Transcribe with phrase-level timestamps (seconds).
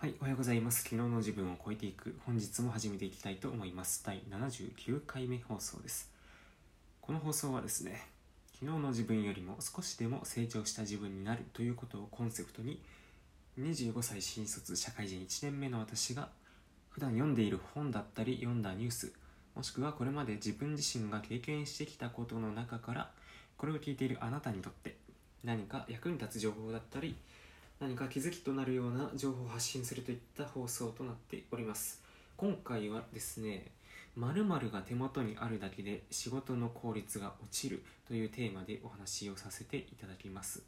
[0.00, 0.84] はい、おはようございます。
[0.84, 4.02] 昨日の自分を超えていく、本日も始めていきたいと思います。
[4.02, 6.10] 第79回目放送です。
[7.02, 8.08] この放送はですね、
[8.54, 12.80] 昨日の自分よりも少しでも成長した自分になるということをコンセプトに、
[13.60, 16.30] 25歳新卒社会人1年目の私が、
[16.88, 19.12] 普段読んでいる本だったり読んだニュース、
[19.54, 23.10] もしくはこれまで自分自身が経験してきたことの中から、
[23.58, 24.96] これを聞いているあなたにとって、
[25.44, 27.16] 何か役に立つ情報だったり、
[27.80, 32.02] 何か気づきとなるような情報を発信するといった放送となっております。
[32.36, 33.68] 今回はですね
[34.16, 40.62] 〇〇が手元にあるだけで仕事の効率が落ちるというテーマでお話をさせていただきます。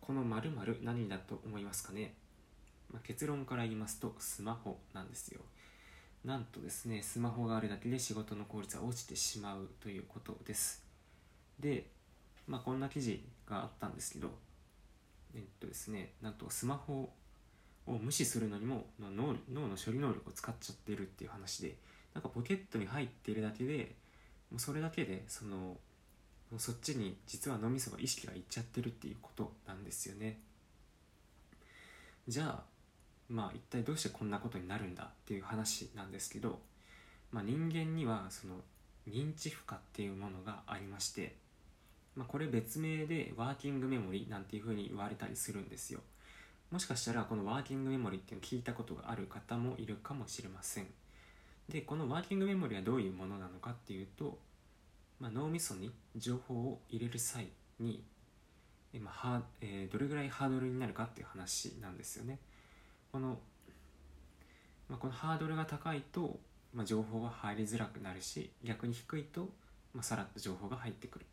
[0.00, 2.14] この〇〇何だと思いますかね、
[2.92, 5.42] まあ、結論から言いますとスマホなんですよ。
[6.24, 10.82] なんとですねスマホがあるだけで仕事の効率が落ちてしまうということです。
[11.60, 11.86] で
[12.48, 14.30] まあこんな記事があったんですけど
[15.34, 17.12] えっとですね、なんとスマホ
[17.86, 21.76] を無視するのにも脳脳の処理能力を使っちゃってるっていう話で
[22.14, 23.94] なんかポケットに入っているだけで
[24.50, 25.76] もうそれだけでその
[26.58, 30.40] そっちに実は脳みそが意識がいっちゃってるっていうことなんですよね。
[32.26, 32.62] じゃあ
[33.28, 36.58] まあ一体どうしてこんなことになるんだっていう話なんですけど、
[37.30, 38.56] まあ、人間にはその
[39.08, 41.36] 認知負荷っていうものがありまして
[42.16, 46.00] まあ、これ別名でワーキングメモリなんていうふうに言われたりするんですよ。
[46.70, 50.86] もしかしたらこのワーキングメモリっていうのを聞いたことがある方もいるかもしれません。
[51.68, 54.38] でこのワーキングメモリはどういうものなのかっていうと、
[55.20, 58.02] まあ、脳みそに情報を入れる際に、
[59.00, 62.38] まあはえー、どれぐらいハードルになるかっていう話なんですよね。
[63.12, 63.38] この,、
[64.88, 66.38] まあ、このハードルが高いと、
[66.74, 69.48] まあ、情報が入りづらくなるし逆に低いと、
[69.94, 71.26] まあ、さらっと情報が入ってくる。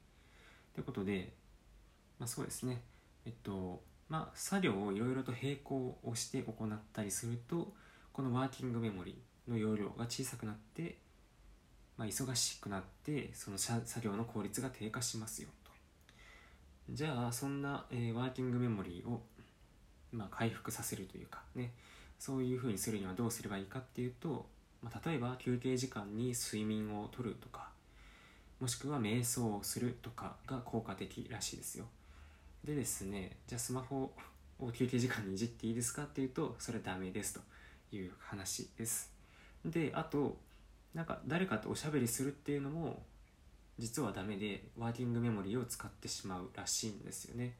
[0.78, 1.34] ということで、
[2.20, 2.84] まあ、そうですね、
[3.26, 7.74] えっと、まあ、作業をいろいろと並行をして行ったりすると、
[8.14, 11.00] このワーキングメモリの容量が小さくなって、
[11.98, 15.72] まあ、忙しくなって、その作業の効率が低下しますよと。
[16.92, 19.24] じゃあ、そんな、えー、ワーキングメモリを、
[20.12, 21.74] まあ、回復させるというかね、
[22.20, 24.46] そういうふうにするにはどうすればいいかっていうと、
[24.84, 27.72] まあ、例えば休憩時間に睡眠をとるとか、
[28.60, 31.86] もしくは瞑想をするとかが効果的らしいですよ。
[32.64, 34.12] でですねじゃあスマホ
[34.60, 37.42] を休憩時間にいじっていいですかっていうとそれはダメですと
[37.96, 39.14] いう話です。
[39.64, 40.38] であと
[40.94, 43.04] なんか誰かとおしゃべりするっていうのも
[43.78, 47.54] 実はダメでワーキングメモリーを使ってしまうらしいんですよね。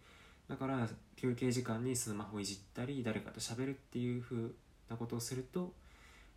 [0.50, 4.50] だから休憩時間にスマホいじったり誰かとしゃべるっていう風
[4.90, 5.74] なことをすると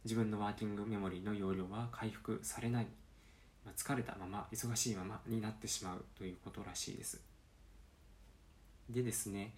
[0.04, 2.86] 自分のワーキングメモリーの容量は回復されない。
[3.76, 7.20] 疲れたまま忙しいままになってしまうということらしいです。
[8.88, 9.54] でですね、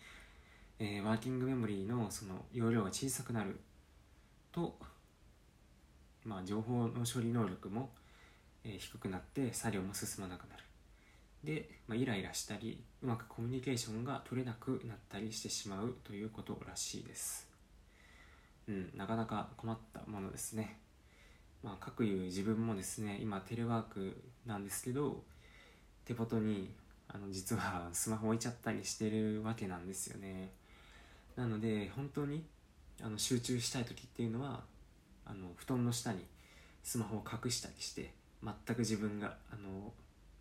[0.78, 3.60] えー、ワーキングメモリーのその容量が小さくなる
[4.50, 4.76] と、
[6.24, 7.90] まあ、情報の処理能力も、
[8.64, 10.62] え、低くなって作業も進まなくなる。
[11.44, 17.48] で、まあ、イライラしたりうまくコミュニケーションが取れなくなったりしてしまうということらしいです。
[18.68, 20.78] うんなかなか困ったものですね。
[21.62, 25.22] まあ、各いう自分もですね今テレワークなんですけど
[26.04, 26.72] 手元に
[27.08, 30.52] あの実は スマホ置いちゃったりしてるわけなんですよね。
[31.36, 32.44] なので本当に
[33.00, 34.64] あの集中したい時っていうのは
[35.24, 36.24] あの布団の下に
[36.82, 38.12] スマホを隠したりして
[38.42, 39.92] 全く自分があの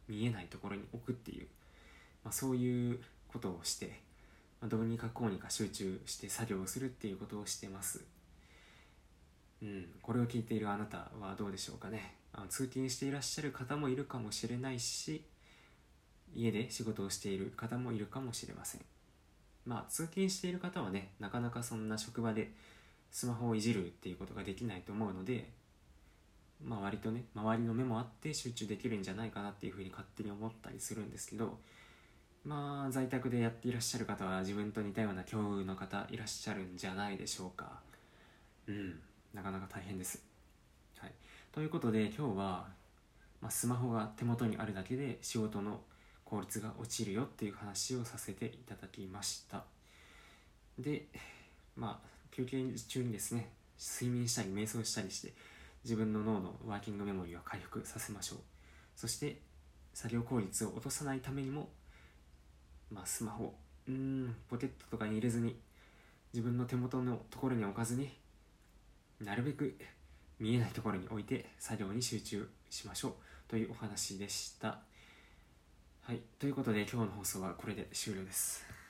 [0.08, 1.48] 見えないところに置くっていう、
[2.24, 4.02] まあ、そういうことをして、
[4.60, 8.04] まあ、どうにかこうにか集中して作業をするっていうことをしてます。
[9.62, 12.16] うん、これを聞いているあなたはどうでしょうかね。
[12.34, 15.26] あの通勤していらっしゃる方もいるかもしれないし
[16.34, 18.82] 家で仕事をしている方もいるかもしれません。
[19.66, 22.52] まあ通勤している方はねなかなかそんな職場で
[23.12, 25.50] スマホをいじるっていうことができないと思うので
[26.64, 31.60] まあ割とね周りの目もあって集中できるんじゃないかなっていうふうに勝手に思ったりするんですけど
[32.46, 37.82] まあ在宅でやっていらっしゃる方は自分と似たような境遇の方いらっしゃるんじゃないでしょうか。
[38.68, 39.00] うん。
[39.34, 40.22] なかなか大変です。
[40.98, 41.12] はい、
[41.52, 42.68] ということで今日は、
[43.42, 45.82] まあ、スマホが手元にあるだけで仕事の
[46.26, 49.64] 効率が落ちるよっていう話をさせていただきました。
[50.78, 51.06] で、
[51.76, 53.50] まあ休憩中にですね
[53.80, 55.34] 睡眠したり瞑想したりして
[55.84, 58.40] 自分の脳のワーキングメモリーを回復させましょう。
[58.96, 59.40] そして
[59.94, 61.70] 作業効率を落とさないためにも、
[62.92, 63.54] まあ、スマホ
[63.88, 65.58] うんポケットとかに入れずに
[66.34, 68.10] 自分の手元のところに置かずに
[69.24, 69.78] なるべく
[70.40, 73.14] 見えないところに置いて作業に集中しましょう
[73.48, 74.80] というお話でした。
[76.02, 78.81] はい、ということで今日の放送はこれで終了です。